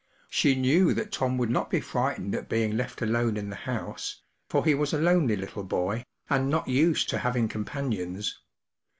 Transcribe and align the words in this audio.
She 0.31 0.55
knew 0.55 0.95
that 0.95 1.11
Tom 1.11 1.37
would 1.37 1.51
not 1.51 1.69
be 1.69 1.79
frightened 1.79 2.33
at 2.33 2.49
being 2.49 2.75
left 2.75 3.03
alone 3.03 3.37
in 3.37 3.51
the 3.51 3.55
house, 3.55 4.23
for 4.49 4.65
he 4.65 4.73
was 4.73 4.93
a 4.93 4.97
lonely 4.99 5.35
little 5.35 5.63
hoy, 5.69 6.03
and 6.27 6.49
not 6.49 6.67
used 6.67 7.07
to 7.09 7.19
having 7.19 7.47
companions. 7.47 8.39